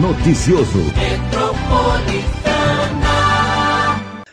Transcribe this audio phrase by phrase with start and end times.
[0.00, 0.78] Noticioso.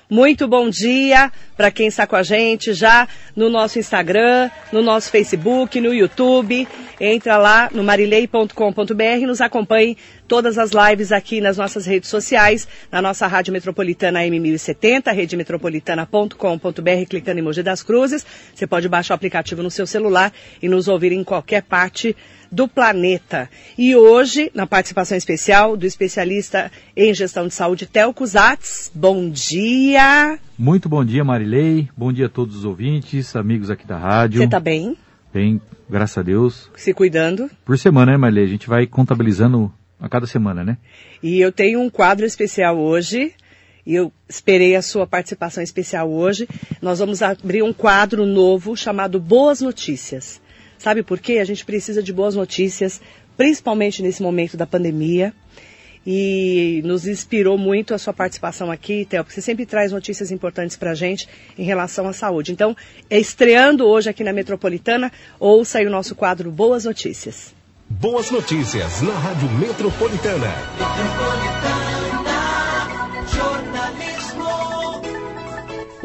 [0.08, 5.10] Muito bom dia para quem está com a gente já no nosso Instagram, no nosso
[5.10, 6.68] Facebook, no YouTube.
[7.02, 12.68] Entra lá no marilei.com.br e nos acompanhe todas as lives aqui nas nossas redes sociais,
[12.92, 18.24] na nossa Rádio Metropolitana M1070, redemetropolitana.com.br, clicando em Mogi das Cruzes.
[18.54, 22.16] Você pode baixar o aplicativo no seu celular e nos ouvir em qualquer parte
[22.56, 23.50] do planeta.
[23.78, 28.90] E hoje, na participação especial do especialista em gestão de saúde, Telco Zatz.
[28.96, 30.40] Bom dia!
[30.58, 31.90] Muito bom dia, Marilei.
[31.98, 34.40] Bom dia a todos os ouvintes, amigos aqui da rádio.
[34.40, 34.98] Você está bem?
[35.34, 36.72] Bem, graças a Deus.
[36.78, 37.52] Se cuidando?
[37.66, 38.46] Por semana, né, Marilei?
[38.46, 40.78] A gente vai contabilizando a cada semana, né?
[41.22, 43.34] E eu tenho um quadro especial hoje.
[43.86, 46.48] E eu esperei a sua participação especial hoje.
[46.82, 50.42] Nós vamos abrir um quadro novo chamado Boas Notícias.
[50.78, 51.40] Sabe por quê?
[51.40, 53.02] A gente precisa de boas notícias,
[53.38, 55.34] principalmente nesse momento da pandemia.
[56.08, 60.78] E nos inspirou muito a sua participação aqui, Theo, porque você sempre traz notícias importantes
[60.78, 62.52] para a gente em relação à saúde.
[62.52, 62.78] Então,
[63.10, 67.56] é estreando hoje aqui na Metropolitana, ouça aí o nosso quadro Boas Notícias.
[67.88, 70.54] Boas notícias na Rádio Metropolitana.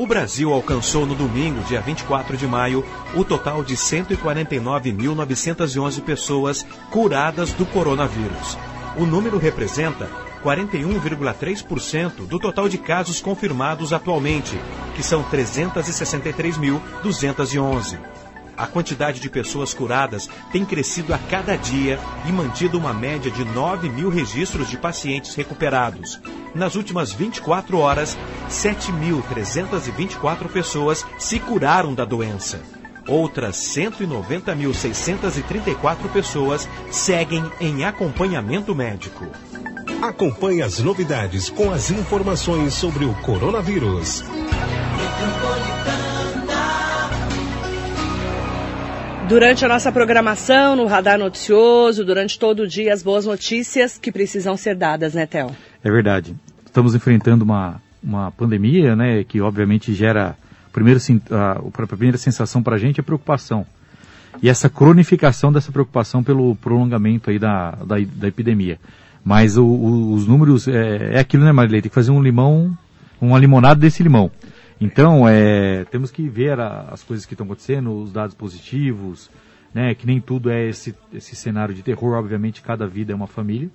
[0.00, 2.82] O Brasil alcançou no domingo, dia 24 de maio,
[3.14, 8.56] o total de 149.911 pessoas curadas do coronavírus.
[8.96, 10.08] O número representa
[10.42, 14.58] 41,3% do total de casos confirmados atualmente,
[14.96, 17.98] que são 363.211.
[18.60, 23.42] A quantidade de pessoas curadas tem crescido a cada dia e mantido uma média de
[23.42, 26.20] 9 mil registros de pacientes recuperados.
[26.54, 28.18] Nas últimas 24 horas,
[28.50, 32.60] 7.324 pessoas se curaram da doença.
[33.08, 39.26] Outras 190.634 pessoas seguem em acompanhamento médico.
[40.02, 44.22] Acompanhe as novidades com as informações sobre o coronavírus.
[49.30, 54.10] Durante a nossa programação no Radar Noticioso, durante todo o dia, as boas notícias que
[54.10, 55.54] precisam ser dadas, né, Theo?
[55.84, 56.34] É verdade.
[56.66, 60.36] Estamos enfrentando uma, uma pandemia, né, que obviamente gera.
[60.72, 60.98] Primeiro,
[61.30, 63.64] a, a primeira sensação para a gente é preocupação.
[64.42, 68.80] E essa cronificação dessa preocupação pelo prolongamento aí da, da, da epidemia.
[69.24, 71.80] Mas o, o, os números, é, é aquilo, né, Marilei?
[71.80, 72.76] Tem que fazer um limão,
[73.20, 74.28] uma limonada desse limão.
[74.80, 79.30] Então, é, temos que ver a, as coisas que estão acontecendo, os dados positivos,
[79.74, 83.26] né, que nem tudo é esse, esse cenário de terror, obviamente cada vida é uma
[83.26, 83.68] família,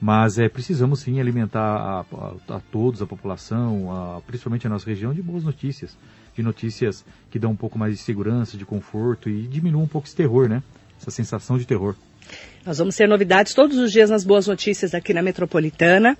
[0.00, 4.86] mas é, precisamos sim alimentar a, a, a todos, a população, a, principalmente a nossa
[4.86, 5.96] região, de boas notícias,
[6.34, 10.06] de notícias que dão um pouco mais de segurança, de conforto e diminuam um pouco
[10.06, 10.62] esse terror, né,
[11.00, 11.94] essa sensação de terror.
[12.64, 16.18] Nós vamos ter novidades todos os dias nas boas notícias aqui na Metropolitana.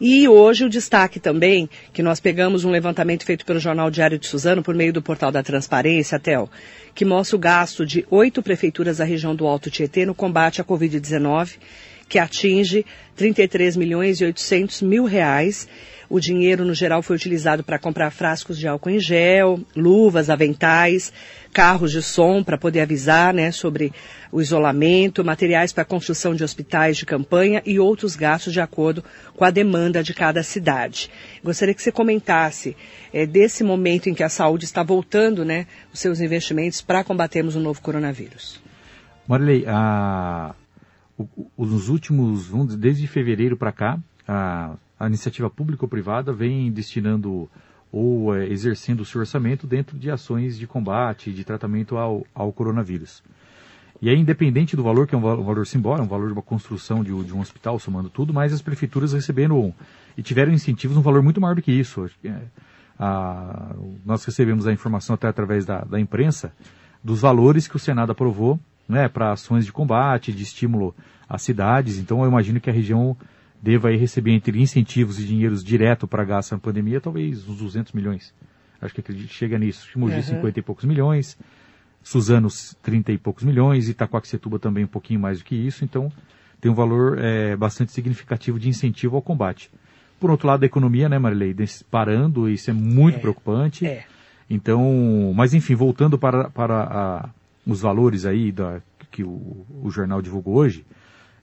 [0.00, 4.26] E hoje o destaque também, que nós pegamos um levantamento feito pelo Jornal Diário de
[4.26, 6.48] Suzano por meio do portal da Transparência, Tel,
[6.94, 10.64] que mostra o gasto de oito prefeituras da região do Alto Tietê no combate à
[10.64, 11.58] Covid-19,
[12.10, 12.84] que atinge
[13.14, 15.68] 33 milhões e 800 mil reais.
[16.08, 21.12] O dinheiro, no geral, foi utilizado para comprar frascos de álcool em gel, luvas, aventais,
[21.52, 23.92] carros de som para poder avisar né, sobre
[24.32, 29.04] o isolamento, materiais para construção de hospitais de campanha e outros gastos de acordo
[29.36, 31.08] com a demanda de cada cidade.
[31.44, 32.76] Gostaria que você comentasse
[33.12, 37.54] é, desse momento em que a saúde está voltando né, os seus investimentos para combatermos
[37.54, 38.60] o novo coronavírus.
[39.28, 40.56] Marilei, a,
[41.56, 47.48] os últimos, desde fevereiro para cá, a a iniciativa pública ou privada vem destinando
[47.90, 52.52] ou é, exercendo o seu orçamento dentro de ações de combate, de tratamento ao, ao
[52.52, 53.22] coronavírus.
[54.02, 56.32] E é independente do valor, que é um valor, um valor simbólico, um valor de
[56.34, 59.74] uma construção de, de, um hospital, somando tudo, mas as prefeituras receberam
[60.16, 62.08] e tiveram incentivos um valor muito maior do que isso.
[62.22, 62.42] É,
[62.98, 63.74] a,
[64.04, 66.52] nós recebemos a informação até através da, da imprensa
[67.02, 68.60] dos valores que o Senado aprovou
[68.90, 70.94] né, para ações de combate, de estímulo
[71.28, 71.98] às cidades.
[71.98, 73.16] Então eu imagino que a região
[73.62, 78.34] deva receber entre incentivos e dinheiros direto para gasto na pandemia, talvez uns 200 milhões.
[78.80, 79.86] Acho que acredito chega nisso.
[79.96, 80.22] Mogi, uhum.
[80.22, 81.38] 50 e poucos milhões,
[82.02, 82.48] Suzano,
[82.82, 85.84] 30 e poucos milhões, Itacoaxetuba também um pouquinho mais do que isso.
[85.84, 86.10] Então,
[86.60, 89.70] tem um valor é, bastante significativo de incentivo ao combate.
[90.18, 91.54] Por outro lado, a economia, né, Marilei,
[91.90, 93.20] parando, isso é muito é.
[93.20, 93.86] preocupante.
[93.86, 94.04] É.
[94.48, 97.28] Então, mas enfim, voltando para, para a,
[97.66, 98.80] os valores aí da,
[99.10, 100.84] que o, o jornal divulgou hoje,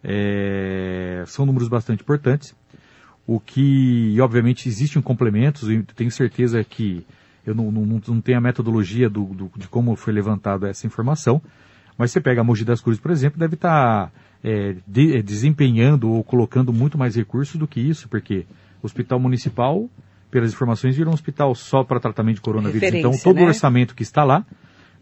[0.04, 2.56] é, são números bastante importantes.
[3.26, 7.06] O que, obviamente, existem complementos, e tenho certeza que
[7.46, 11.42] eu não, não, não tenho a metodologia do, do, de como foi levantada essa informação,
[11.98, 14.12] Mas você pega a Mogi das Cruzes, por exemplo, deve estar
[14.44, 18.46] é, de, é, desempenhando ou colocando muito mais recursos do que isso, porque
[18.84, 19.90] o hospital municipal,
[20.30, 22.84] pelas informações, virou um hospital só para tratamento de coronavírus.
[22.84, 23.44] Então, Referência, todo né?
[23.44, 24.46] o orçamento que está lá,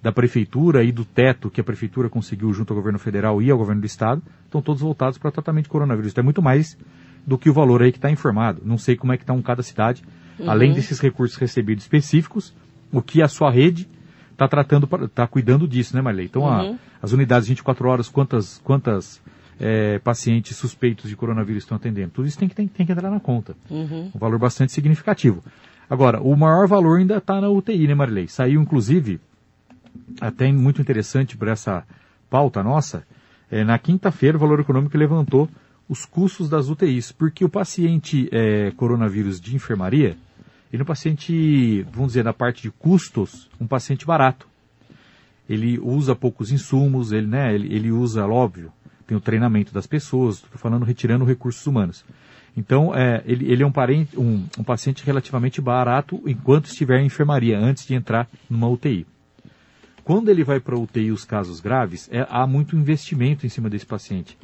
[0.05, 3.57] da prefeitura e do teto que a prefeitura conseguiu junto ao governo federal e ao
[3.57, 6.11] governo do estado, estão todos voltados para tratamento de coronavírus.
[6.11, 6.77] Então é muito mais
[7.25, 8.61] do que o valor aí que está informado.
[8.63, 10.03] Não sei como é que está um cada cidade,
[10.47, 12.53] além desses recursos recebidos específicos,
[12.91, 13.89] o que a sua rede
[14.31, 16.27] está tratando, está cuidando disso, né, Marley?
[16.27, 16.61] Então a-
[17.01, 19.19] as unidades 24 horas, quantas, quantas
[19.59, 22.11] eh, pacientes suspeitos de coronavírus estão atendendo?
[22.11, 23.55] Tudo isso tem que, tem, tem que entrar na conta.
[24.13, 25.41] Um valor bastante significativo.
[25.89, 28.27] Agora, o maior valor ainda está na UTI, né, Marilei?
[28.27, 29.19] Saiu, inclusive,
[30.19, 31.83] até muito interessante para essa
[32.29, 33.05] pauta nossa,
[33.49, 35.49] é, na quinta-feira o Valor Econômico levantou
[35.87, 40.17] os custos das UTIs, porque o paciente é, coronavírus de enfermaria,
[40.73, 44.47] ele é um paciente, vamos dizer, na parte de custos, um paciente barato.
[45.47, 48.71] Ele usa poucos insumos, ele, né, ele, ele usa, óbvio,
[49.05, 52.03] tem o treinamento das pessoas, estou falando retirando recursos humanos.
[52.57, 57.05] Então, é, ele, ele é um, parente, um, um paciente relativamente barato enquanto estiver em
[57.05, 59.05] enfermaria, antes de entrar numa UTI.
[60.05, 63.69] Quando ele vai para a UTI os casos graves, é- há muito investimento em cima
[63.71, 64.37] desse paciente.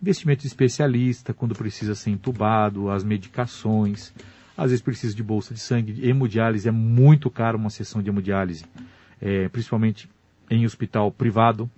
[0.00, 4.12] Investimento de especialista, quando precisa ser entubado, as medicações,
[4.54, 8.66] às vezes precisa de bolsa de sangue, hemodiálise, é muito caro uma sessão de hemodiálise,
[9.20, 10.06] é, principalmente
[10.50, 11.68] em hospital privado.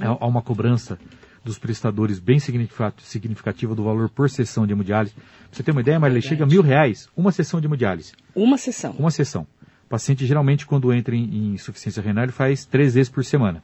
[0.00, 0.98] Há há uma cobrança
[1.44, 5.14] dos prestadores bem significa- significativa do valor por sessão de hemodiálise.
[5.14, 8.12] Pra você ter uma ideia, Marilei, chega a mil reais uma sessão de hemodiálise.
[8.34, 8.92] Uma sessão.
[8.98, 9.46] Uma sessão.
[9.92, 13.62] O paciente geralmente, quando entra em, insuficiência renal, ele faz três vezes por semana.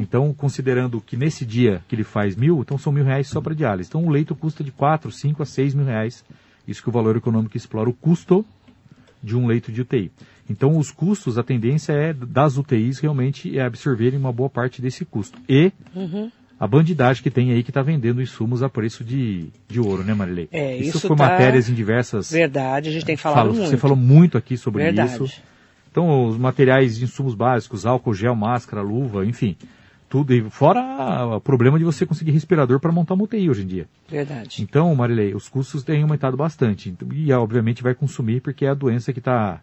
[0.00, 3.54] Então, considerando que nesse dia que ele faz mil, então são mil reais só para
[3.54, 3.88] diálise.
[3.88, 6.24] Então, o leito custa de quatro, cinco a seis mil reais.
[6.66, 8.44] Isso que o valor econômico explora o custo
[9.22, 10.10] de um leito de UTI.
[10.50, 15.04] Então, os custos, a tendência é das UTIs realmente é absorverem uma boa parte desse
[15.04, 15.38] custo.
[15.48, 15.70] E
[16.58, 20.12] a bandidagem que tem aí que está vendendo insumos a preço de, de ouro, né,
[20.12, 20.48] Marilei?
[20.50, 23.68] É, isso, isso foi tá- matérias em diversas Verdade, a gente tem falado Fala- muito.
[23.70, 25.12] Você falou muito aqui sobre Verdade.
[25.22, 25.40] isso.
[25.92, 29.54] Então, os materiais de insumos básicos, álcool, gel, máscara, luva, enfim.
[30.08, 30.32] Tudo.
[30.32, 33.86] E fora o problema de você conseguir respirador para montar uma UTI hoje em dia.
[34.08, 34.62] Verdade.
[34.62, 36.88] Então, Marilei, os custos têm aumentado bastante.
[36.88, 39.60] Então, E, obviamente, vai consumir porque é a doença que tá,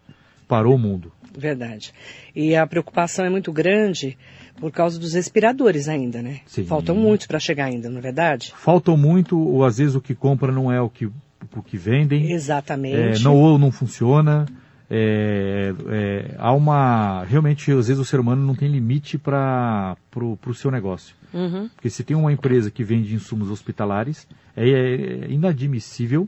[0.48, 1.12] parou o mundo.
[1.36, 1.94] Verdade.
[2.36, 4.16] E a preocupação é muito grande
[4.60, 6.42] por causa dos respiradores ainda, né?
[6.46, 6.64] Sim.
[6.66, 8.54] Faltam muitos para chegar ainda, não é verdade?
[8.56, 12.32] Faltam muito, ou às vezes o que compra não é o que, o que vendem.
[12.32, 13.24] É, Exatamente.
[13.24, 14.46] não ou não funciona.
[14.90, 17.24] É, é, há uma.
[17.26, 21.16] Realmente, às vezes o ser humano não tem limite para o seu negócio.
[21.34, 21.70] Uhum.
[21.76, 24.28] Porque se tem uma empresa que vende insumos hospitalares,
[24.58, 26.28] é, é inadmissível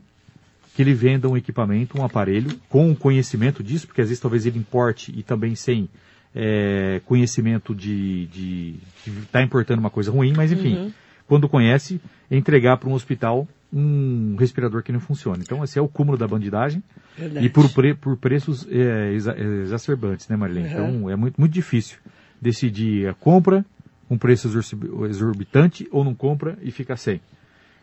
[0.74, 4.58] que ele venda um equipamento, um aparelho, com conhecimento disso, porque às vezes talvez ele
[4.58, 5.88] importe e também sem
[6.34, 8.76] é, conhecimento de
[9.06, 10.90] estar tá importando uma coisa ruim, mas enfim,
[11.26, 12.00] quando conhece,
[12.30, 15.42] entregar para um hospital um respirador que não funciona.
[15.42, 16.82] Então esse é o cúmulo da bandidagem
[17.16, 17.46] Verdade.
[17.46, 20.66] e por, pre- por preços é, exa- exacerbantes, né Marilene?
[20.66, 20.72] Uhum.
[20.72, 21.98] Então é muito, muito difícil
[22.40, 23.64] decidir a compra,
[24.10, 27.20] um preço exorbi- exorbitante ou não compra e fica sem.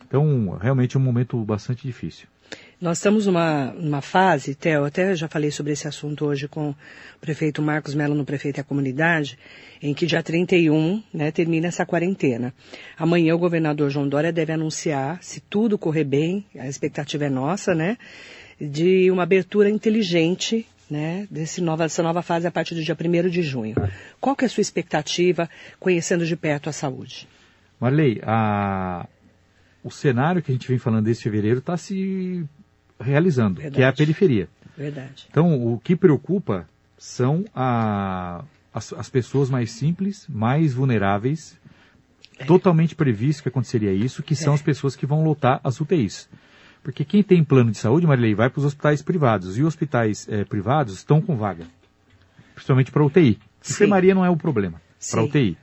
[0.08, 2.28] Então, realmente é um momento bastante difícil.
[2.82, 6.76] Nós estamos numa, numa fase, Theo, até já falei sobre esse assunto hoje com o
[7.20, 9.38] prefeito Marcos Melo no Prefeito e a Comunidade,
[9.82, 12.54] em que dia 31 né, termina essa quarentena.
[12.98, 17.76] Amanhã o governador João Dória deve anunciar, se tudo correr bem, a expectativa é nossa,
[17.76, 17.98] né,
[18.60, 23.28] de uma abertura inteligente né, desse nova, dessa nova fase a partir do dia 1
[23.28, 23.76] de junho.
[24.22, 25.50] Qual que é a sua expectativa,
[25.82, 27.28] conhecendo de perto a saúde?
[27.78, 29.06] Marley, a...
[29.84, 32.48] o cenário que a gente vem falando desde fevereiro está se
[33.00, 33.98] realizando, que é a Verdade.
[33.98, 34.50] periferia.
[34.78, 35.28] Verdade.
[35.30, 41.58] Então, o que preocupa são a- as, as pessoas mais simples, mais vulneráveis,
[42.48, 44.56] totalmente previsto que aconteceria isso, que são É.
[44.56, 46.30] as pessoas que vão lotar as UTIs.
[46.82, 49.58] Porque quem tem plano de saúde, Marilei, vai para os hospitais privados.
[49.58, 51.66] E os hospitais eh, privados estão com vaga.
[52.56, 53.38] Principalmente para UTI.
[53.70, 54.82] Enfermaria não é o problema.
[55.12, 55.24] Para.
[55.24, 55.58] UTI.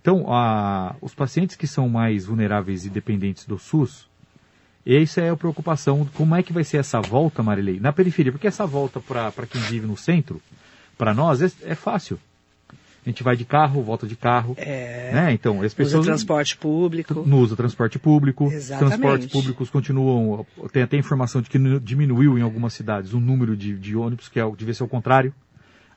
[0.00, 4.08] Então, a- os pacientes que são mais vulneráveis e dependentes do SUS,
[4.86, 6.08] essa é a preocupação.
[6.14, 7.78] Como é que vai ser essa volta, Marilei?
[7.80, 8.32] Na periferia.
[8.32, 10.40] Porque essa volta para quem vive no centro,
[10.98, 12.18] para nós, é, é fácil.
[13.04, 14.54] A gente vai de carro, volta de carro.
[14.56, 15.32] É, Né?
[15.32, 17.24] Então, as usa pessoas transporte público.
[17.26, 18.44] não usam transporte público.
[18.52, 18.90] Exatamente.
[18.96, 20.46] transportes públicos continuam.
[20.72, 24.28] Tem até informação de que nu- diminuiu em algumas cidades o número de, de ônibus,
[24.28, 25.34] que é, devia ser o contrário.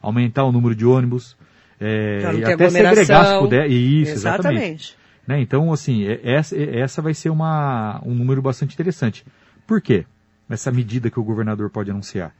[0.01, 1.35] Aumentar o número de ônibus.
[1.79, 3.69] É, e até segregar se puder.
[3.69, 4.55] Isso, exatamente.
[4.61, 4.97] Exatamente.
[5.27, 5.41] Né?
[5.41, 9.25] Então, assim, é- essa, é- essa vai ser uma, um número bastante interessante.
[9.65, 10.05] Por quê?
[10.49, 12.33] Essa medida que o governador pode anunciar.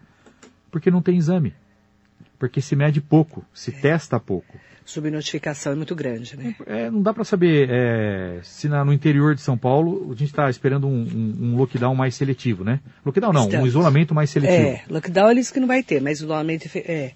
[0.71, 1.53] Porque não tem exame.
[2.37, 4.59] porque se mede pouco, se testa pouco.
[4.83, 6.53] Subnotificação é muito grande, né?
[6.67, 10.25] É, não dá para saber é, se na- no interior de São Paulo a gente
[10.25, 12.81] está esperando um, um- um lockdown mais seletivo, né?
[13.05, 13.67] Lockdown não, um Estamos.
[13.69, 14.67] isolamento mais seletivo.
[14.67, 17.13] É, lockdown eles que não vai ter, mas isolamento é,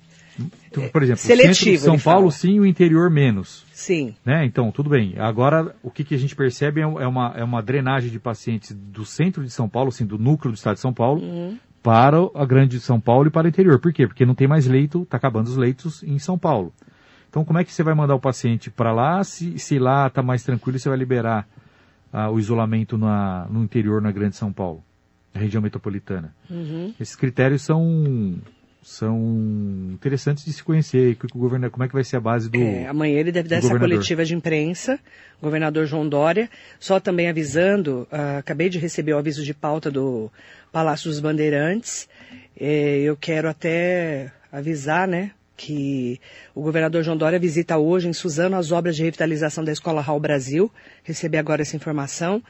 [0.70, 2.32] Então, por exemplo, de seletivo, São Paulo fala.
[2.32, 3.66] sim, o interior menos.
[3.74, 4.16] sim.
[4.26, 4.46] Né?
[4.46, 5.16] Então, tudo bem.
[5.18, 8.76] Agora, o que, que a gente percebe é é uma, é uma drenagem de pacientes
[8.76, 11.22] do centro de São Paulo, assim, do núcleo do estado de São Paulo,
[11.82, 13.80] para a grande São Paulo e para o interior.
[13.80, 14.08] Por quê?
[14.08, 16.74] Porque não tem mais leito, está acabando os leitos em São Paulo.
[17.30, 20.24] Então, como é que você vai mandar o paciente para lá, se, se lá está
[20.24, 21.48] mais tranquilo, você vai liberar
[22.12, 24.84] ah, o isolamento na, no interior, na grande São Paulo,
[25.34, 26.34] na região metropolitana?
[27.00, 28.40] Esses critérios são,
[28.82, 29.18] são
[29.92, 32.50] interessantes de se conhecer, que, que o governo, como é que vai ser a base
[32.50, 32.60] do...
[32.60, 35.00] É, amanhã ele deve dar essa coletiva de imprensa,
[35.42, 36.50] governador João Dória.
[36.80, 40.32] Só também avisando, ah, acabei de receber o aviso de pauta do
[40.72, 42.08] Palácio dos Bandeirantes.
[42.60, 46.22] Eh, eu quero até avisar, né, que
[46.56, 50.20] o governador João Dória visita hoje em Suzano as obras de revitalização da Escola Raul
[50.20, 50.72] Brasil.
[51.04, 52.42] Recebi agora essa informação.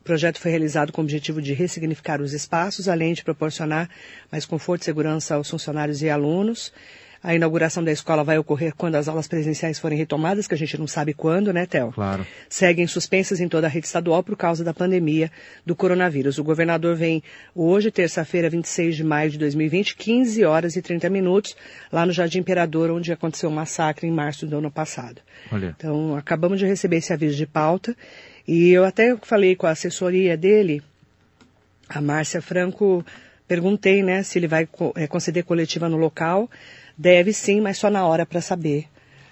[0.00, 3.88] O projeto foi realizado com o objetivo de ressignificar os espaços, além de proporcionar
[4.30, 6.72] mais conforto e segurança aos funcionários e alunos.
[7.22, 10.78] A inauguração da escola vai ocorrer quando as aulas presenciais forem retomadas, que a gente
[10.78, 11.90] não sabe quando, né, Theo?
[11.92, 12.24] Claro.
[12.48, 15.30] Seguem suspensas em toda a rede estadual por causa da pandemia
[15.66, 16.38] do coronavírus.
[16.38, 17.22] O governador vem
[17.54, 21.56] hoje, terça-feira, 26 de maio de 2020, 15 horas e 30 minutos,
[21.90, 25.20] lá no Jardim Imperador, onde aconteceu um massacre em março do ano passado.
[25.50, 25.74] Olha.
[25.76, 27.96] Então, acabamos de receber esse aviso de pauta
[28.48, 30.82] e eu até falei com a assessoria dele,
[31.88, 33.04] a Márcia Franco,
[33.46, 36.50] perguntei, né, se ele vai eh, conceder coletiva no local.
[36.96, 38.86] Deve sim, mas só na hora para saber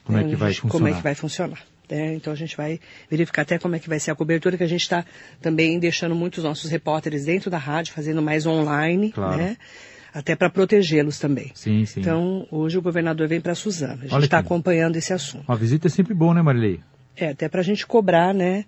[0.04, 0.96] Como é né, que vai Como é funcionar.
[0.96, 1.60] que vai funcionar.
[1.90, 2.14] né?
[2.14, 2.78] Então a gente vai
[3.10, 5.04] verificar até como é que vai ser a cobertura, que a gente está
[5.40, 9.36] também deixando muitos nossos repórteres dentro da rádio, fazendo mais online, Claro.
[9.36, 9.56] né?
[10.14, 11.50] Até para protegê-los também.
[11.54, 12.00] Sim, sim.
[12.00, 14.00] Então, hoje o governador vem para Suzano.
[14.04, 15.44] A gente está acompanhando esse assunto.
[15.46, 16.80] Uma visita é sempre bom, né, Marilei?
[17.16, 18.64] É, até para a gente cobrar, né,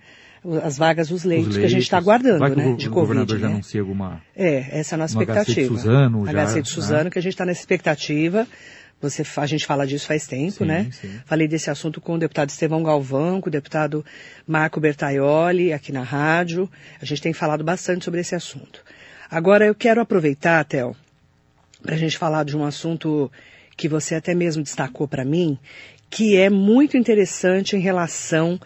[0.63, 2.09] as vagas, os leitos, Os que a gente está leitos.
[2.09, 3.55] aguardando, Vai que né, o, de o governador Covid, já né?
[3.55, 4.23] anuncia alguma...
[4.37, 5.77] É, essa é a nossa No HC de expectativa.
[5.77, 7.11] Suzano, já, HC de Suzano, né?
[7.11, 8.47] que a gente está nessa expectativa.
[9.01, 10.89] Você, a gente fala disso faz tempo, Sim, né?
[10.91, 11.11] sim.
[11.25, 14.05] Falei desse assunto com o deputado Estevão Galvão, com o deputado
[14.47, 16.69] Marco Bertaioli, aqui na rádio.
[17.01, 18.83] A gente tem falado bastante sobre esse assunto.
[19.31, 20.97] Agora, eu quero aproveitar, Theo,
[21.83, 23.31] para a gente falar de um assunto
[23.77, 25.57] que você até mesmo destacou para mim,
[26.11, 28.59] que é muito interessante em relação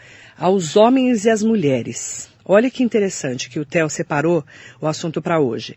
[0.43, 2.29] aos homens e às mulheres.
[2.45, 4.45] Olha que interessante que o Theo separou
[4.81, 5.77] o assunto para hoje.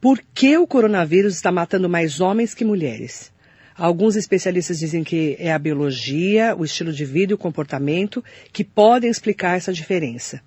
[0.00, 3.32] Por que o coronavírus está matando mais homens que mulheres?
[3.76, 8.22] Alguns especialistas dizem que é a biologia, o estilo de vida e o comportamento
[8.52, 10.40] que podem explicar essa diferença.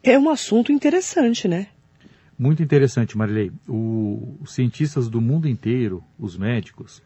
[0.00, 1.66] É um assunto interessante, né?
[2.38, 3.50] Muito interessante, Marilei.
[3.68, 7.02] O- os cientistas do mundo inteiro, os médicos,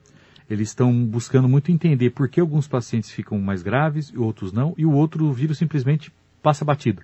[0.49, 4.75] eles estão buscando muito entender por que alguns pacientes ficam mais graves e outros não,
[4.79, 6.13] e o outro o vírus simplesmente
[6.43, 7.03] passa batido.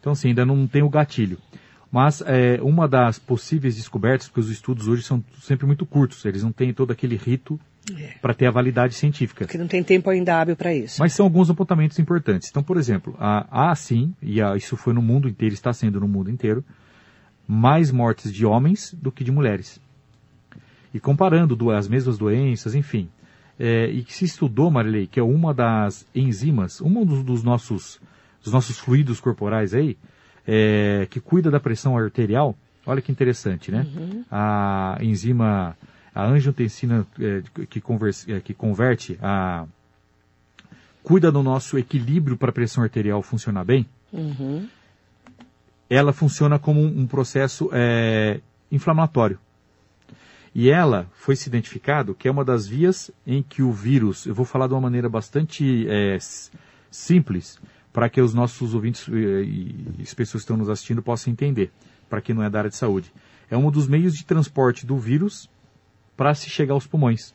[0.00, 1.38] Então, assim, ainda não tem o gatilho.
[1.90, 6.42] Mas é, uma das possíveis descobertas, porque os estudos hoje são sempre muito curtos, eles
[6.42, 7.58] não têm todo aquele rito
[7.96, 8.14] É.
[8.20, 9.44] para ter a validade científica.
[9.44, 10.96] Porque não tem tempo ainda hábil para isso.
[11.00, 12.48] Mas são alguns apontamentos importantes.
[12.50, 16.00] Então, por exemplo, há, há sim, e há- isso foi no mundo inteiro, está sendo
[16.00, 16.64] no mundo inteiro,
[17.46, 19.80] mais mortes de homens do que de mulheres.
[20.94, 23.08] E comparando do- as mesmas doenças, enfim.
[23.58, 28.00] É, e que se estudou, Marilei, que é uma das enzimas, um dos, dos nossos,
[28.42, 29.98] dos nossos fluidos corporais aí,
[30.46, 33.86] é, que cuida da pressão arterial, olha que interessante, né?
[34.30, 35.76] A enzima,
[36.14, 39.66] a angiotensina é, que, converse- é, que converte a,
[41.02, 44.68] cuida do nosso equilíbrio para a pressão arterial funcionar bem, Uhum.
[45.90, 49.38] ela funciona como um, um processo é, inflamatório.
[50.54, 54.34] E ela foi se identificado que é uma das vias em que o vírus, eu
[54.34, 56.16] vou falar de uma maneira bastante é,
[56.90, 57.58] simples,
[57.94, 61.70] para que os nossos ouvintes eh, e as pessoas que estão nos assistindo possam entender,
[62.10, 63.12] para quem não é da área de saúde.
[63.48, 65.48] É um dos meios de transporte do vírus
[66.16, 67.32] para se chegar aos pulmões.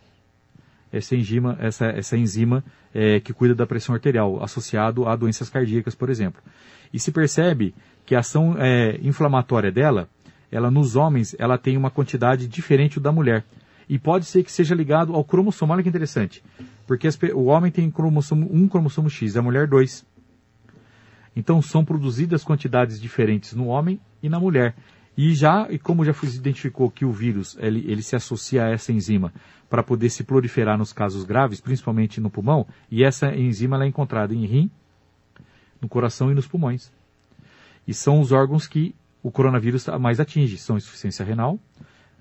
[0.92, 2.62] Essa enzima, essa, essa enzima
[2.94, 6.42] eh, que cuida da pressão arterial, associado a doenças cardíacas, por exemplo.
[6.94, 7.74] E se percebe
[8.06, 10.10] que a ação eh, inflamatória dela,
[10.52, 13.46] ela nos homens, ela tem uma quantidade diferente da mulher.
[13.88, 15.74] E pode ser que seja ligado ao cromossomo.
[15.74, 16.44] Olha que interessante.
[16.86, 20.06] Porque as o homem tem cromossomo, um cromossomo X, a mulher dois.
[21.36, 24.76] Então são produzidas quantidades diferentes no homem e na mulher.
[25.18, 28.70] E já, e como já se identificou que o vírus ele, ele se associa a
[28.70, 29.34] essa enzima
[29.70, 33.88] para poder se proliferar nos casos graves, principalmente no pulmão, e essa enzima ela é
[33.88, 34.72] encontrada em rim,
[35.82, 36.92] no coração e nos pulmões.
[37.88, 41.60] E são os órgãos que o coronavírus mais atinge, são insuficiência renal,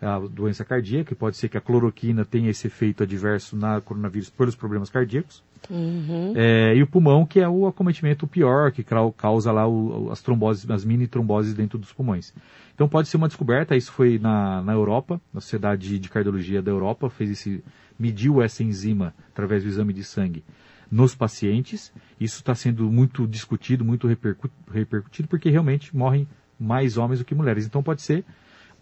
[0.00, 4.31] a doença cardíaca, que pode ser que a cloroquina tenha esse efeito adverso na coronavírus
[4.31, 5.43] pelos problemas cardíacos.
[5.69, 6.33] Uhum.
[6.37, 8.85] É, e o pulmão, que é o acometimento pior, que
[9.17, 12.33] causa lá o- as tromboses, as mini tromboses dentro dos pulmões.
[12.75, 16.71] Então pode ser uma descoberta, isso foi na, na Europa, na Sociedade de Cardiologia da
[16.71, 17.64] Europa, fez esse,
[17.99, 20.45] mediu essa enzima através do exame de sangue
[20.88, 21.93] nos pacientes.
[22.21, 26.26] Isso está sendo muito discutido, muito repercu- repercutido, porque realmente morrem
[26.59, 27.67] mais homens do que mulheres.
[27.67, 28.25] Então pode ser,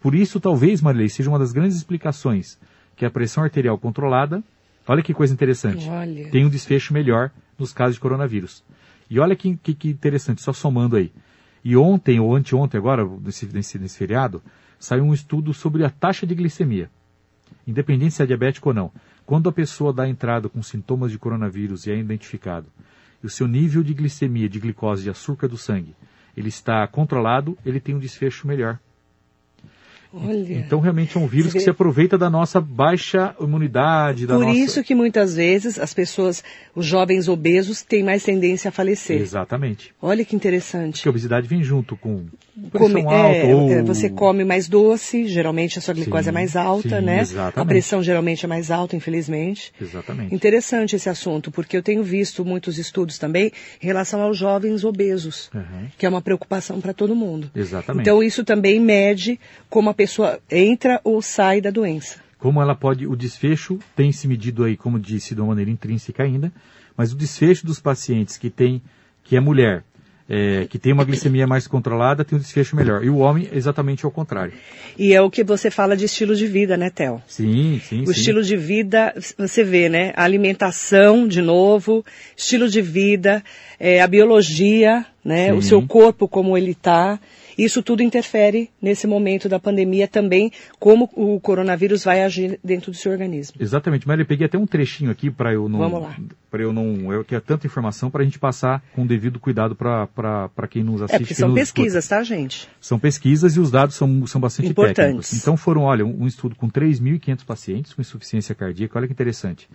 [0.01, 2.59] por isso talvez, Marilei, seja uma das grandes explicações
[2.95, 4.43] que a pressão arterial controlada,
[4.87, 6.31] olha que coisa interessante, Olha.
[6.31, 8.65] tem um desfecho melhor nos casos de coronavírus.
[9.11, 11.13] E olha que, que, que interessante, só somando aí.
[11.65, 14.43] E ontem ou anteontem, agora, nesse, nesse, nesse feriado,
[14.79, 16.91] saiu um estudo sobre a taxa de glicemia.
[17.67, 18.93] Independente se é diabético ou não.
[19.25, 22.67] Quando a pessoa dá entrada com sintomas de coronavírus e é identificado,
[23.23, 25.95] e o seu nível de glicemia, de glicose, de açúcar do sangue,
[26.37, 28.79] ele está controlado, ele tem um desfecho melhor.
[30.13, 30.55] Olha.
[30.55, 34.59] Então, realmente é um vírus que se aproveita da nossa baixa imunidade, da Por nossa...
[34.59, 36.43] isso que muitas vezes as pessoas,
[36.75, 39.21] os jovens obesos, têm mais tendência a falecer.
[39.21, 39.93] Exatamente.
[40.01, 40.95] Olha que interessante.
[40.99, 42.25] Porque a obesidade vem junto com
[42.71, 43.71] pressão Come- alta é, ou...
[43.71, 47.21] é, Você come mais doce, geralmente a sua glicose Sim, é mais alta, sim, né?
[47.21, 47.59] exatamente.
[47.61, 49.73] A pressão geralmente é mais alta, infelizmente.
[49.81, 50.35] Exatamente.
[50.35, 55.51] Interessante esse assunto, porque eu tenho visto muitos estudos também em relação aos jovens obesos,
[55.55, 55.89] Uhum.
[55.99, 57.51] que é uma preocupação para todo mundo.
[57.55, 58.03] Exatamente.
[58.03, 60.06] Então isso também mede como a pessoa
[60.51, 62.19] entra ou sai da doença.
[62.39, 66.23] Como ela pode, o desfecho tem se medido aí, como disse, de uma maneira intrínseca
[66.23, 66.53] ainda,
[66.97, 68.83] mas o desfecho dos pacientes que tem,
[69.25, 69.85] que é mulher,
[70.29, 73.05] é, que tem uma glicemia mais controlada, tem um desfecho melhor.
[73.05, 74.53] E o homem, exatamente ao contrário.
[74.99, 77.23] E é o que você fala de estilo de vida, né, Theo?
[77.27, 78.13] Sim, sim, O sim.
[78.13, 80.13] estilo de vida, você vê, né?
[80.17, 82.05] A alimentação, de novo,
[82.37, 83.43] estilo de vida,
[83.79, 85.53] é, a biologia, né?
[85.53, 85.69] O Sim.
[85.69, 87.21] seu corpo, como ele está.
[87.57, 92.97] Isso tudo interfere nesse momento da pandemia também, como o coronavírus vai agir dentro do
[92.97, 93.57] seu organismo.
[93.59, 95.79] Exatamente, mas eu peguei até um trechinho aqui para eu não.
[95.79, 96.17] Vamos lá.
[96.51, 97.13] Para eu não.
[97.13, 101.17] Eu quero tanta informação para a gente passar com devido cuidado para quem nos assiste.
[101.17, 102.69] É, porque são pesquisas, tá, gente?
[102.81, 104.97] São pesquisas e os dados são, são bastante Importantes.
[104.97, 105.33] técnicos.
[105.33, 109.69] Então foram, olha, um, um estudo com 3.500 pacientes com insuficiência cardíaca, olha que interessante.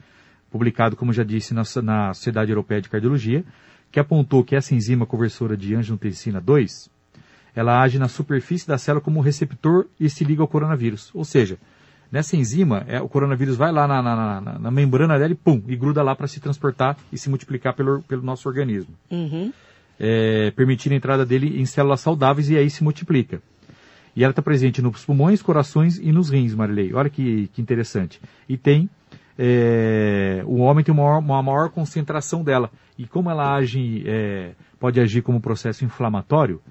[0.52, 3.44] Publicado, como já disse, na, na Sociedade Europeia de Cardiologia,
[3.92, 6.90] que apontou que essa enzima conversora de angiotensina 2,
[7.56, 11.10] ela age na superfície da célula como receptor e se liga ao coronavírus.
[11.14, 11.58] Ou seja,
[12.12, 15.62] nessa enzima, é, o coronavírus vai lá na, na- na- na membrana dela e pum,
[15.68, 18.94] e gruda lá para se transportar e se multiplicar pelo, pelo nosso organismo.
[19.10, 19.52] Uhum.
[20.00, 23.42] É, permitir a entrada dele em células saudáveis e aí se multiplica.
[24.16, 26.94] E ela está presente nos pulmões, corações e nos rins, Marilei.
[26.94, 28.20] Olha que, que interessante.
[28.50, 28.90] E tem.
[29.40, 32.70] é, o homem tem uma maior, uma maior concentração dela.
[32.98, 36.62] E como ela age, é, pode agir como processo inflamatório,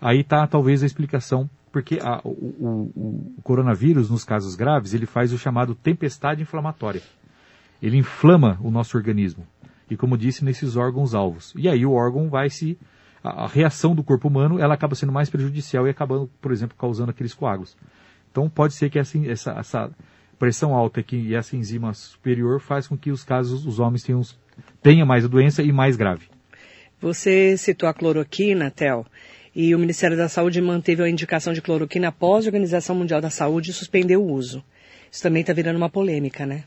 [0.00, 1.48] aí está talvez a explicação.
[1.70, 7.02] Porque a- o, o- o- coronavírus, nos casos graves, ele faz o chamado tempestade inflamatória.
[7.82, 9.46] Ele inflama o nosso organismo.
[9.90, 11.52] E como disse, nesses órgãos alvos.
[11.56, 12.78] E aí o órgão vai se.
[13.22, 17.10] A, reação do corpo humano ela acaba sendo mais prejudicial e acabando, por exemplo, causando
[17.10, 17.76] aqueles coágulos.
[18.30, 19.90] Então pode ser que essa, essa, essa
[20.38, 24.22] pressão alta aqui e essa enzima superior faz com que os casos, os homens tenham,
[24.82, 26.28] tenham mais a doença e mais grave.
[27.00, 29.04] Você citou a cloroquina, Theo,
[29.60, 33.28] e o Ministério da Saúde manteve a indicação de cloroquina após a Organização Mundial da
[33.28, 34.62] Saúde suspender o uso.
[35.10, 36.62] Isso também está virando uma polêmica, né?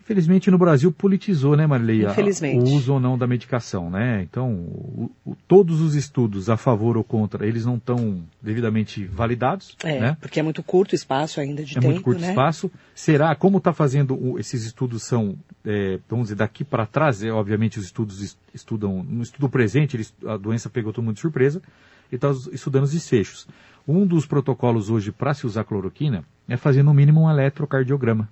[0.00, 2.58] Infelizmente no Brasil politizou, né, Infelizmente.
[2.58, 4.22] o uso ou não da medicação, né?
[4.22, 9.76] Então, o- o- todos os estudos a favor ou contra, eles não estão devidamente validados,
[9.82, 10.16] É, né?
[10.20, 12.28] porque é muito curto o espaço ainda de é tempo, muito curto né?
[12.30, 12.70] espaço.
[12.94, 17.78] Será, como está fazendo, esses estudos são, é, vamos dizer, daqui para trás, é, obviamente
[17.78, 21.62] os estudos es- estudam, no estudo presente, eles, a doença pegou todo mundo de surpresa,
[22.12, 23.48] e está estudando os desfechos.
[23.88, 28.28] Um dos protocolos hoje para se usar cloroquina é fazer no mínimo um eletrocardiograma.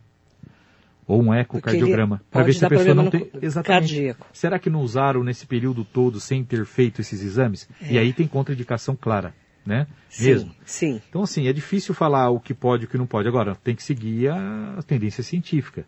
[1.06, 2.22] Ou um ecocardiograma.
[2.30, 3.28] Para ver se a pessoa não tem.
[3.42, 3.88] Exatamente.
[3.90, 4.26] cardíaco.
[4.32, 7.68] Será que não usaram nesse período todo sem ter feito esses exames?
[7.90, 9.34] E aí tem contraindicação clara,
[9.66, 9.88] né?
[10.08, 10.54] Sim, Mesmo.
[10.64, 11.02] sim.
[11.08, 13.26] Então, assim, é difícil falar o que pode e o que não pode.
[13.26, 15.84] Agora, tem que seguir a, a tendência científica.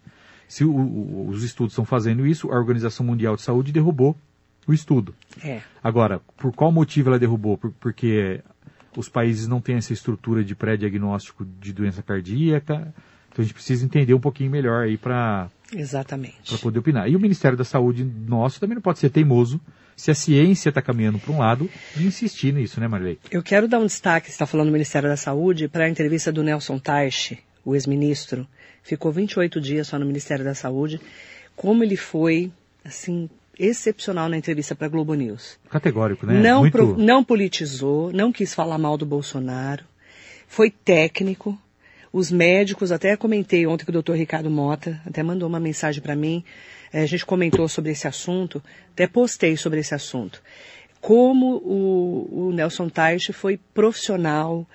[0.49, 4.17] Se o- o- os estudos estão fazendo isso, a Organização Mundial de Saúde derrubou
[4.67, 5.15] o estudo.
[5.43, 5.61] É.
[5.83, 7.57] Agora, por qual motivo ela derrubou?
[7.59, 8.41] Por- porque
[8.97, 12.95] os países não têm essa estrutura de pré-diagnóstico de doença cardíaca.
[13.31, 16.37] Então, a gente precisa entender um pouquinho melhor aí para Exatamente.
[16.49, 17.09] para poder opinar.
[17.09, 19.59] E o Ministério da Saúde nosso também não pode ser teimoso
[19.97, 23.19] se a ciência está caminhando para um lado de insistir nisso, né, Marilei?
[23.31, 26.31] Eu quero dar um destaque, você está falando do Ministério da Saúde, para a entrevista
[26.33, 28.47] do Nelson Taixe, o ex-ministro.
[28.83, 31.01] Ficou 28 dias só no Ministério da Saúde.
[31.57, 32.51] Como ele foi,
[32.85, 33.31] assim,
[33.65, 35.59] excepcional na entrevista para a Globo News.
[35.71, 36.41] Categórico, né?
[36.41, 36.73] Não, Muito...
[36.73, 39.85] pro- não politizou, não quis falar mal do Bolsonaro.
[40.47, 41.59] Foi técnico.
[42.13, 46.15] os médicos, até comentei ontem com o doutor Ricardo Mota, até mandou uma mensagem para
[46.15, 46.45] mim,
[46.93, 50.43] é, a gente comentou sobre esse assunto, até postei sobre esse assunto.
[51.01, 54.67] Como o, o Nelson Teich foi profissional,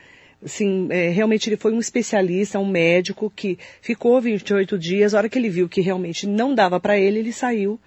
[0.43, 5.30] assim, é, realmente ele foi um especialista, um médico que ficou 28 dias, a hora
[5.30, 7.80] que ele viu que realmente não dava para ele, ele saiu.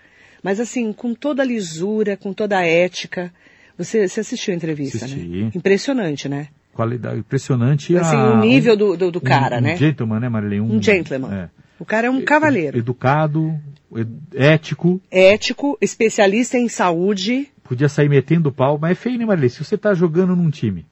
[0.42, 3.32] Mas assim, com toda a lisura, com toda a ética.
[3.76, 5.18] Você, você assistiu a entrevista, Assisti.
[5.44, 5.50] né?
[5.54, 6.48] Impressionante, né?
[6.74, 7.96] Qualidade impressionante.
[7.96, 9.76] Assim, a- o nível do, do, do um- cara, um né?
[9.76, 10.60] gentleman, né, Marilene?
[10.60, 11.32] Um gentleman.
[11.32, 11.48] é.
[11.78, 12.76] O cara é um cavaleiro.
[12.78, 13.58] Educado,
[13.96, 17.48] ed- ético, Ético, especialista em saúde.
[17.64, 19.50] podia sair metendo pau, mas é feio, né, Marilene?
[19.50, 20.84] Se você tá jogando num time,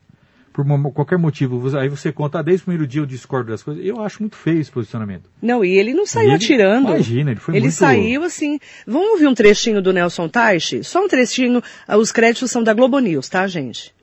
[0.58, 3.52] por uma- qualquer motivo, você- aí você conta, ah, desde o primeiro dia eu discordo
[3.52, 5.30] das coisas, eu acho muito feio esse posicionamento.
[5.40, 6.88] Não, e ele não saiu ele- atirando.
[6.88, 8.58] imagina, ele foi Ele muito- saiu assim.
[8.84, 10.82] Vamos ouvir um trechinho do Nelson Teich?
[10.82, 11.62] Só um trechinho.
[11.86, 13.94] ah, Os créditos são da Globo News, tá, gente?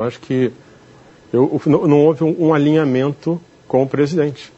[0.00, 0.50] Eu acho que
[1.32, 4.52] eu- não, não houve um, um alinhamento com o presidente.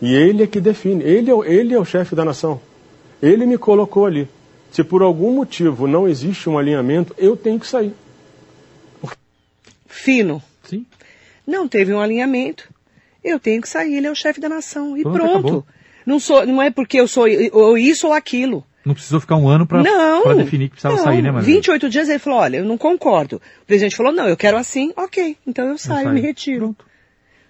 [0.00, 1.04] E ele é que define.
[1.04, 2.58] Ele é, ele é o chefe da nação.
[3.20, 4.26] Ele me colocou ali.
[4.70, 7.92] Se por algum motivo não existe um alinhamento, eu tenho que sair.
[9.98, 10.42] Fino.
[10.64, 10.86] Sim.
[11.46, 12.68] Não teve um alinhamento.
[13.22, 14.96] Eu tenho que sair, ele é o chefe da nação.
[14.96, 15.66] E Pronto, pronto.
[16.06, 18.64] Não, sou, não é porque eu sou ou isso ou aquilo.
[18.84, 19.82] Não precisou ficar um ano pra
[20.34, 21.04] definir que precisava não.
[21.04, 21.56] sair, né, Marilene?
[21.56, 23.36] 28 dias ele falou, olha, eu não concordo.
[23.62, 25.36] O presidente falou, não, eu quero assim, ok.
[25.46, 26.14] Então eu Eu saio, saio.
[26.14, 26.60] me retiro.
[26.74, 26.87] Pronto.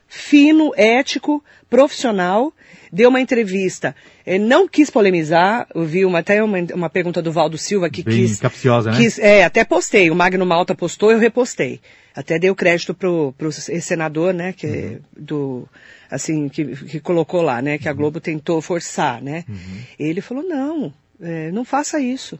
[0.09, 2.53] Fino, ético, profissional,
[2.91, 3.95] deu uma entrevista,
[4.25, 8.03] eh, não quis polemizar, eu vi uma, até uma, uma pergunta do Valdo Silva que
[8.03, 8.41] Bem quis...
[8.41, 8.97] capciosa, né?
[8.97, 11.81] quis- é, até postei, o Magno Malta postou, eu repostei.
[12.17, 14.99] Até dei o crédito pro, pro senador, né, que, Uhum.
[15.17, 15.69] do,
[16.11, 19.45] assim, que, que colocou lá, né, que a Globo tentou forçar, né.
[19.49, 19.81] Uhum.
[19.99, 22.39] Ele falou, não, eh, não faça isso.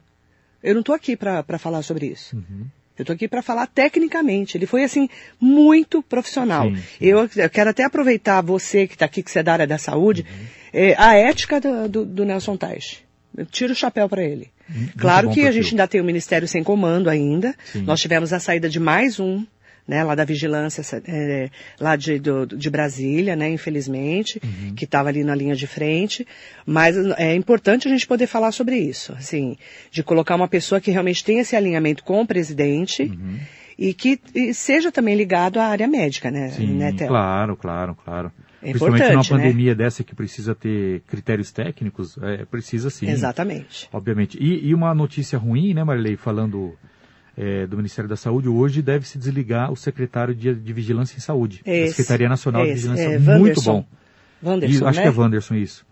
[0.63, 2.35] Eu não estou aqui para falar sobre isso.
[2.35, 2.67] Uhum.
[2.99, 4.57] Eu estou aqui para falar tecnicamente.
[4.59, 5.09] Ele foi, assim,
[5.41, 6.69] muito profissional.
[6.69, 6.83] Sim, sim.
[7.01, 9.79] Eu, eu quero até aproveitar você que está aqui, que você é da área da
[9.79, 10.47] saúde, Uhum.
[10.73, 13.05] eh, a ética do, do, do Nelson Teich.
[13.37, 14.51] Eu tiro o chapéu para ele.
[14.99, 17.55] Claro bom que a gente ainda tem o Ministério sem comando ainda.
[17.73, 17.83] Sim.
[17.83, 19.45] Nós tivemos a saída de mais um,
[19.89, 21.49] né, lá da vigilância, eh,
[21.81, 24.75] lá de, do- de Brasília, né, infelizmente, Uhum.
[24.75, 26.27] que estava ali na linha de frente.
[26.67, 29.57] Mas é importante a gente poder falar sobre isso, assim,
[29.91, 33.39] de colocar uma pessoa que realmente tenha esse alinhamento com o presidente Uhum.
[33.79, 37.09] e que e seja também ligado à área médica, né, Sim, né Theo?
[37.09, 38.31] claro, claro, claro.
[38.61, 39.29] É Principalmente numa né?
[39.29, 43.09] pandemia dessa que precisa ter critérios técnicos, é, precisa sim.
[43.09, 43.89] Exatamente.
[43.93, 44.37] Obviamente.
[44.39, 46.75] E, e uma notícia ruim, né, Marilei, falando
[47.41, 51.21] é, do Ministério da Saúde, hoje deve se desligar o secretário de, de Vigilância em
[51.21, 53.05] Saúde, da Esse, Secretaria Nacional de esse, Vigilância.
[53.15, 53.85] é, muito bom.
[54.43, 55.03] Wanderson, E, acho né?
[55.11, 55.87] que é Wanderson isso.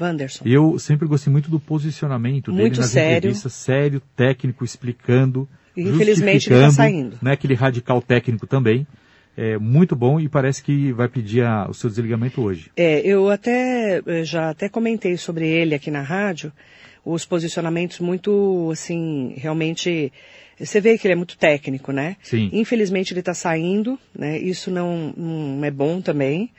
[0.00, 0.44] Wanderson.
[0.46, 3.16] Eu sempre gostei muito do posicionamento dele Muito nas sério.
[3.18, 7.18] entrevistas, sério, técnico, explicando, infelizmente, ele tá justificando, saindo.
[7.22, 8.86] Né, aquele radical técnico também.
[9.36, 12.70] É muito bom e parece que vai pedir a- o seu desligamento hoje.
[12.76, 16.52] É, eu até eh, já até comentei sobre ele aqui na rádio,
[17.04, 20.12] os posicionamentos muito, assim, realmente.
[20.58, 22.16] Você vê que ele é muito técnico, né?
[22.22, 22.50] Sim.
[22.52, 24.38] Infelizmente ele está saindo, né?
[24.38, 26.50] Isso não, não é bom também.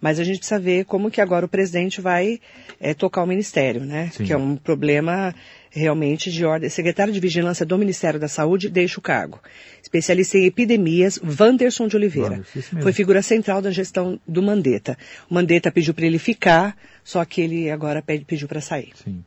[0.00, 2.38] Mas a gente precisa ver como que agora o presidente vai
[2.78, 4.10] eh, tocar o ministério, né?
[4.12, 4.24] Sim.
[4.24, 5.34] Que é um problema
[5.70, 6.68] realmente de ordem.
[6.68, 9.40] Secretário de Vigilância do Ministério da Saúde deixa o cargo.
[9.82, 12.42] Especialista em epidemias, Wanderson de Oliveira.
[12.54, 12.82] Mesmo.
[12.82, 14.96] Foi figura central da gestão do Mandetta.
[15.30, 18.90] O Mandetta pediu para ele ficar, só que ele agora pede- pediu para sair.
[19.04, 19.22] Sim.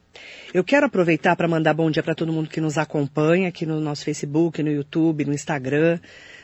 [0.53, 3.79] Eu quero aproveitar para mandar bom dia para todo mundo que nos acompanha aqui no
[3.79, 5.99] nosso Facebook, no YouTube, no Instagram.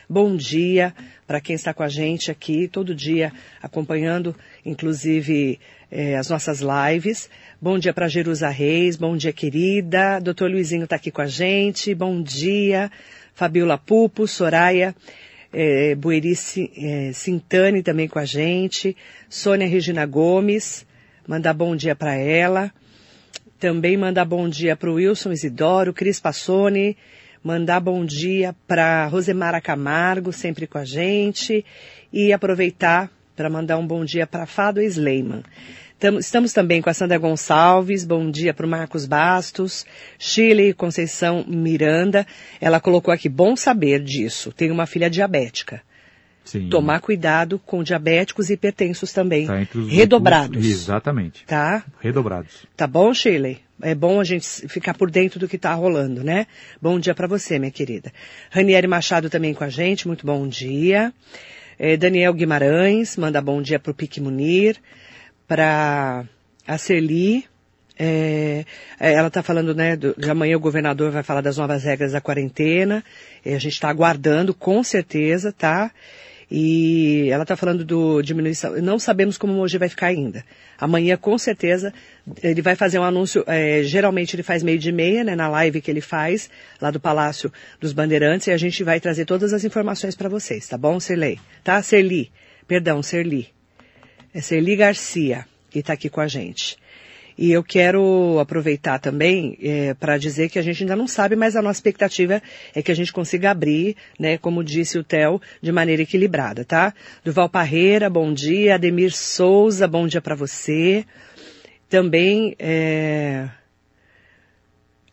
[0.08, 0.94] Bom dia
[1.26, 5.58] para quem está com a gente aqui todo dia acompanhando, inclusive
[5.90, 7.28] eh, as nossas lives.
[7.60, 10.18] Bom dia para Jerusa Reis, bom dia querida.
[10.20, 11.94] Doutor Luizinho está aqui com a gente.
[11.94, 12.90] Bom dia.
[13.34, 14.94] Fabiola Pupo, Soraya
[15.98, 18.96] Bueri Ci- eh, Sintani também com a gente.
[19.28, 20.86] Sônia Regina Gomes,
[21.26, 22.72] mandar bom dia para ela.
[23.58, 26.96] Também mandar bom dia para o Wilson Isidoro, Cris Passoni,
[27.42, 31.64] mandar bom dia para Rosemara Camargo, sempre com a gente,
[32.12, 35.42] e aproveitar para mandar um bom dia para Fado Sleiman.
[35.98, 39.86] Tamo- Estamos também com a Sandra Gonçalves, bom dia para o Marcos Bastos,
[40.18, 42.26] Chile Conceição Miranda.
[42.60, 45.80] Ela colocou aqui, bom saber disso, tem uma filha diabética.
[46.44, 46.68] Sim.
[46.68, 50.50] Tomar cuidado com diabéticos e hipertensos também, Tá entre os redobrados.
[50.50, 51.44] grupos- Exatamente.
[51.44, 51.82] Tá?
[52.00, 52.66] Redobrados.
[52.76, 53.58] Tá bom, Shirley?
[53.82, 56.46] É bom a gente ficar por dentro do que está rolando, né?
[56.80, 58.12] Bom dia para você, minha querida.
[58.50, 61.12] Ranieri Machado também com a gente, muito bom dia.
[61.78, 64.76] Eh, Daniel Guimarães, manda bom dia para o Pique Munir,
[65.46, 66.24] para
[66.66, 67.44] a Celi.
[67.98, 68.64] eh,
[69.00, 72.12] eh, ela está falando, né, do- de amanhã o governador vai falar das novas regras
[72.12, 73.02] da quarentena.
[73.44, 75.90] Eh, a gente está aguardando, com certeza, tá?
[76.50, 78.80] E ela está falando do diminuição.
[78.80, 80.44] Não sabemos como hoje vai ficar ainda.
[80.78, 81.92] Amanhã, com certeza,
[82.42, 83.42] ele vai fazer um anúncio.
[83.46, 86.48] É, geralmente ele faz meio de meia, né, na live que ele faz
[86.80, 90.68] lá do Palácio dos Bandeirantes, e a gente vai trazer todas as informações para vocês,
[90.68, 91.40] tá bom, Serlei?
[91.64, 92.30] Tá, Serli?
[92.68, 93.48] Perdão, Serli.
[94.32, 96.78] É Serli Garcia que está aqui com a gente.
[97.38, 101.54] E eu quero aproveitar também é, para dizer que a gente ainda não sabe, mas
[101.54, 102.42] a nossa expectativa
[102.74, 106.94] é que a gente consiga abrir, né, como disse o Theo, de maneira equilibrada, tá?
[107.22, 108.76] Duval Parreira, bom dia.
[108.76, 111.04] Ademir Souza, bom dia para você.
[111.90, 113.48] Também, é...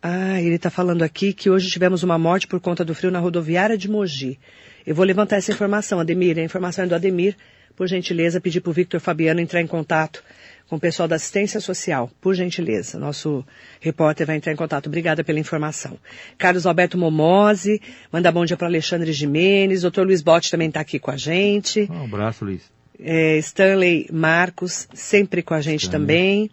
[0.02, 3.20] Ah, ele está falando aqui que hoje tivemos uma morte por conta do frio na
[3.20, 4.38] rodoviária de Mogi.
[4.86, 6.38] Eu vou levantar essa informação, Ademir.
[6.38, 7.38] A informação é do Ademir.
[7.76, 10.24] Por gentileza, pedir para o Victor Fabiano entrar em contato
[10.68, 12.98] com o pessoal da assistência social, por gentileza.
[12.98, 13.46] Nosso
[13.80, 14.88] repórter vai entrar em contato.
[14.88, 15.98] Obrigada pela informação.
[16.38, 17.82] Carlos Alberto Momose,
[18.12, 19.82] manda bom dia para Alexandre Jimenez.
[19.82, 21.88] Doutor Luiz Botti também está aqui com a gente.
[21.92, 22.72] Um abraço, Luiz.
[23.00, 26.02] É, Stanley Marcos, sempre com a gente Stanley.
[26.08, 26.52] também.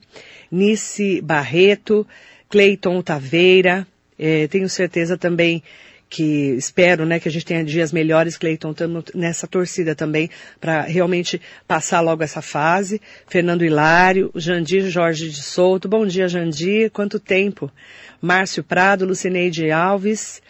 [0.51, 2.07] Nice Barreto,
[2.49, 3.87] Cleiton Taveira.
[4.19, 5.63] É, tenho certeza também
[6.11, 10.29] que espero, né, que a gente tenha dias melhores, Cleiton, estamos nessa torcida também
[10.61, 13.01] para realmente passar logo essa fase.
[13.29, 17.71] Fernando Hilário, Jandir Jorge de Souto, bom dia Jandir, quanto tempo?
[18.21, 20.43] Márcio Prado, Lucineide Alves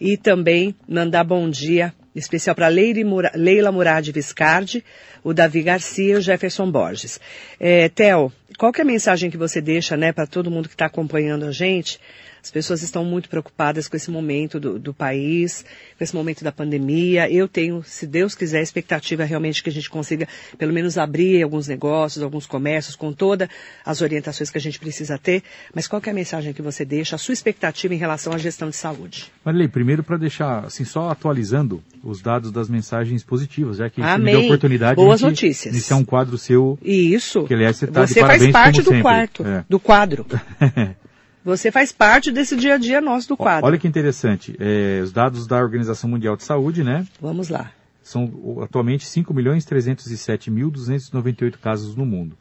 [0.00, 4.82] e também mandar bom dia especial para Leila Murad Viscardi,
[5.22, 7.20] o Davi Garcia e o Jefferson Borges.
[7.60, 10.74] É, Theo, qual que é a mensagem que você deixa, né, para todo mundo que
[10.74, 12.00] está acompanhando a gente
[12.42, 15.64] as pessoas estão muito preocupadas com esse momento do, do, país,
[15.96, 17.30] com esse momento da pandemia.
[17.30, 20.26] Eu tenho, se Deus quiser, a expectativa realmente que a gente consiga,
[20.58, 23.48] pelo menos, abrir alguns negócios, alguns comércios, com todas
[23.86, 25.44] as orientações que a gente precisa ter.
[25.72, 28.68] Mas qual é a mensagem que você deixa, a sua expectativa em relação à gestão
[28.68, 29.30] de saúde?
[29.44, 34.24] Marilei, primeiro para deixar, assim, só atualizando os dados das mensagens positivas, já que Amém.
[34.24, 35.72] me deu a oportunidade Boas de notícias.
[35.72, 36.76] iniciar um quadro seu.
[36.82, 37.44] Isso.
[37.44, 39.64] Que, aliás, você, tá você faz parte do quarto, é.
[39.68, 40.26] do quadro.
[41.44, 43.66] Você faz parte desse dia a dia nosso do quadro.
[43.66, 44.56] Olha que interessante.
[44.60, 47.04] É, os dados da Organização Mundial de Saúde, né?
[47.20, 47.72] Vamos lá.
[48.02, 52.38] São atualmente 5.307.298 casos no mundo.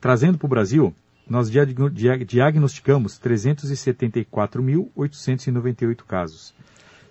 [0.00, 0.94] Trazendo para o Brasil,
[1.28, 6.54] nós diagnosticamos 374.898 casos.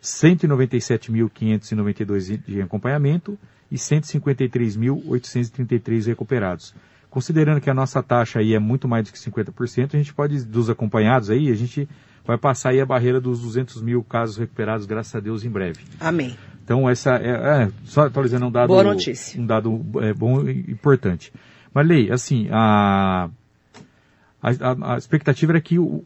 [0.01, 3.37] 197.592 de acompanhamento
[3.71, 6.73] e 153.833 recuperados.
[7.13, 10.43] Considerando que a nossa taxa aí é muito mais do que 50%, a gente pode,
[10.45, 11.87] dos acompanhados aí, a gente
[12.25, 15.83] vai passar aí a barreira dos 200 mil casos recuperados, graças a Deus, em breve.
[15.99, 16.35] Amém.
[16.63, 19.39] Então, essa é, é só atualizando um dado, Boa notícia.
[19.39, 21.31] Um dado é, bom e importante.
[21.71, 23.29] Mas, Lei, assim, a,
[24.41, 26.03] a, a expectativa era que o,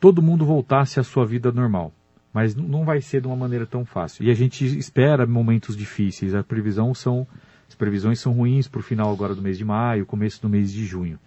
[0.00, 1.92] todo mundo voltasse à sua vida normal.
[2.34, 4.24] Mas não vai ser de uma maneira tão fácil.
[4.24, 6.34] E a gente espera momentos difíceis.
[6.34, 7.24] A previsão são
[7.72, 10.70] as previsões são ruins para o final agora do mês de maio, começo do mês
[10.70, 11.18] de junho,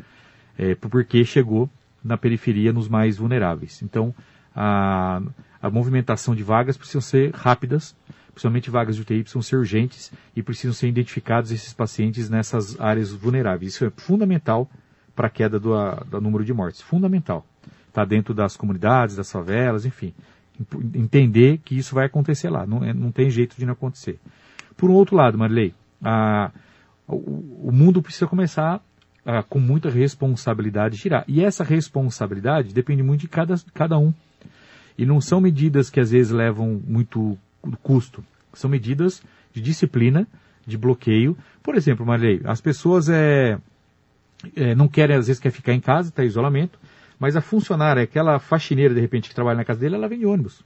[0.56, 1.68] é, porque chegou
[2.04, 3.82] na periferia nos mais vulneráveis.
[3.82, 4.14] Então,
[4.56, 5.24] a,
[5.60, 7.96] a movimentação de vagas precisam ser rápidas,
[8.32, 13.12] principalmente vagas de UTI precisam ser urgentes e precisam ser identificados esses pacientes nessas áreas
[13.12, 13.74] vulneráveis.
[13.74, 14.70] Isso é fundamental
[15.16, 15.74] para a queda do,
[16.12, 16.80] do número de mortes.
[16.80, 17.44] Fundamental.
[17.88, 20.14] Está dentro das comunidades, das favelas, enfim.
[20.94, 22.68] Entender que isso vai acontecer lá.
[22.68, 24.20] Não, é, não tem jeito de não acontecer.
[24.78, 25.74] Por um outro lado, Marilei,
[27.08, 28.82] o, o mundo precisa começar
[29.50, 31.24] com muita responsabilidade girar.
[31.28, 34.14] E essa responsabilidade depende muito de cada, cada um.
[34.98, 37.38] E não são medidas que às vezes levam muito
[37.82, 38.24] custo.
[38.54, 40.28] São medidas de disciplina,
[40.66, 41.38] de bloqueio.
[41.64, 43.58] Por exemplo, Marilei, as pessoas é,
[44.56, 46.80] é, não querem, às vezes, quer ficar em casa, está em isolamento,
[47.20, 50.26] mas a funcionária, aquela faxineira, de repente, que trabalha na casa dele, ela vem de
[50.26, 50.64] ônibus.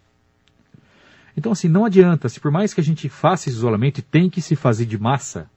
[1.40, 4.30] Então, assim, não adianta, se por mais que a gente faça esse isolamento e tem
[4.30, 5.50] que se fazer de massa,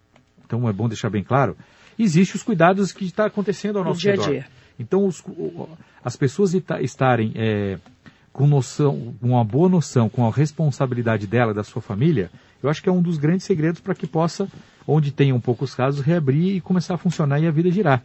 [0.46, 1.56] então é bom deixar bem claro,
[1.98, 4.24] existem os cuidados que está acontecendo ao nosso dia redor.
[4.24, 4.46] a dia.
[4.78, 5.24] Então, os,
[6.04, 7.80] as pessoas estarem é,
[8.32, 12.30] com noção, uma boa noção, com a responsabilidade dela, da sua família,
[12.62, 14.48] eu acho que é um dos grandes segredos para que possa,
[14.86, 18.04] onde tenham poucos casos, reabrir e começar a funcionar e a vida girar.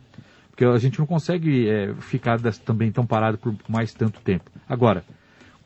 [0.50, 4.50] Porque a gente não consegue é, ficar também tão parado por mais tanto tempo.
[4.68, 5.06] Agora,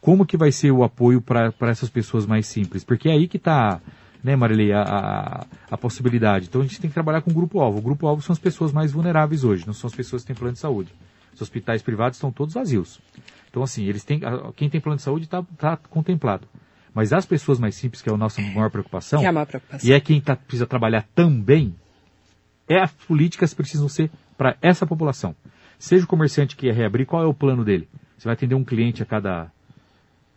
[0.01, 2.83] como que vai ser o apoio para essas pessoas mais simples?
[2.83, 3.79] Porque é aí que está,
[4.23, 6.47] né, Marilei, a, a, a, possibilidade.
[6.47, 7.77] Então a gente tem que trabalhar com o grupo-alvo.
[7.77, 10.53] O grupo-alvo são as pessoas mais vulneráveis hoje, não são as pessoas que têm plano
[10.53, 10.91] de saúde.
[11.33, 12.99] Os hospitais privados estão todos vazios.
[13.49, 14.19] Então, assim, eles têm,
[14.55, 16.47] quem tem plano de saúde está tá contemplado.
[16.93, 19.89] Mas as pessoas mais simples, que é a nossa maior preocupação, é a maior preocupação.
[19.89, 21.75] e é quem tá, precisa trabalhar também,
[22.67, 25.35] é as políticas precisam ser para essa população.
[25.77, 27.87] Seja o comerciante que quer reabrir, qual é o plano dele?
[28.17, 29.51] Você vai atender um cliente a cada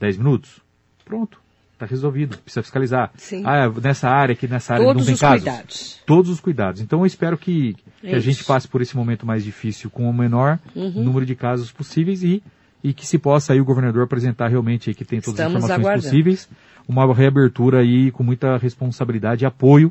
[0.01, 0.61] 10 minutos?
[1.05, 1.39] Pronto.
[1.75, 3.11] Está resolvido, precisa fiscalizar.
[3.17, 3.43] Sim.
[3.45, 5.43] Ah, nessa área aqui, nessa área Todos não tem os casos.
[5.45, 6.03] cuidados.
[6.07, 6.81] Todos os cuidados.
[6.81, 8.21] Então eu espero que, que a Isso.
[8.21, 11.03] gente passe por esse momento mais difícil com o menor Uhum.
[11.03, 12.43] número de casos possíveis e,
[12.83, 15.65] e que se possa aí o governador apresentar realmente aí que tem todas Estamos as
[15.65, 16.11] informações aguardando.
[16.11, 16.49] possíveis,
[16.87, 19.91] uma reabertura aí com muita responsabilidade e apoio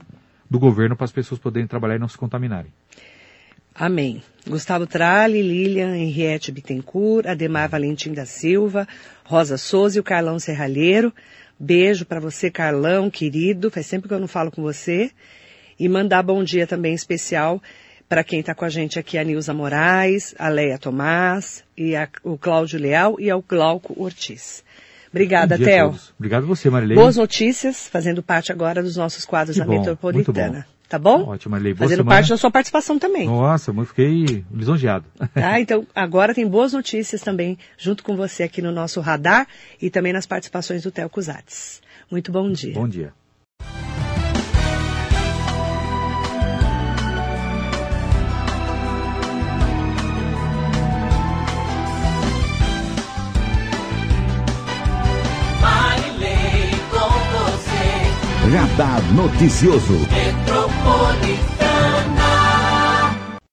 [0.49, 2.71] do governo para as pessoas poderem trabalhar e não se contaminarem.
[3.75, 4.21] Amém.
[4.47, 8.87] Gustavo Tralli, Lilian Henriette Bittencourt, Ademar Valentim da Silva,
[9.23, 11.13] Rosa Souza e o Carlão Serralheiro.
[11.59, 13.71] Beijo para você, Carlão, querido.
[13.71, 15.11] Faz tempo que eu não falo com você.
[15.79, 17.61] E mandar bom dia também especial
[18.09, 22.07] para quem está com a gente aqui, a Nilza Moraes, a Leia Tomás, e a-
[22.23, 24.63] o Cláudio Leal e ao Glauco Ortiz.
[25.09, 25.95] Obrigada, Theo.
[26.19, 26.95] Obrigado você, Marilei.
[26.97, 30.67] Boas notícias, fazendo parte agora dos nossos quadros Que da bom, Metropolitana.
[30.93, 31.23] Tá bom?
[31.23, 31.73] Ótimo, Marilei.
[31.73, 32.15] Boa Fazendo semana.
[32.17, 33.25] parte da sua participação também.
[33.25, 35.05] Nossa, eu fiquei lisonjeado.
[35.33, 35.59] Tá?
[35.59, 39.47] Então, agora tem boas notícias também, junto com você aqui no nosso radar
[39.81, 41.81] e também nas participações do Theo Cusatz.
[42.11, 42.75] Muito bom dia.
[42.75, 43.11] Bom dia.
[58.53, 59.97] Radar Noticioso.
[60.83, 61.52] Metropolitana.